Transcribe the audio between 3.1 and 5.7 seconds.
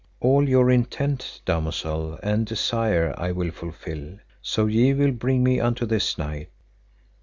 I will fulfil, so ye will bring me